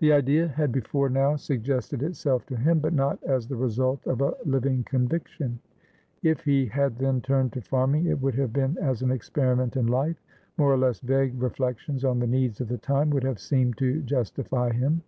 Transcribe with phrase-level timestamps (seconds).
[0.00, 4.20] The idea had before now suggested itself to him, but not as the result of
[4.20, 5.60] a living conviction.
[6.22, 9.86] If he had then turned to farming, it would have been as an experiment in
[9.86, 10.22] life;
[10.58, 14.02] more or less vague reflections on the needs of the time would have seemed to
[14.02, 15.00] justify him.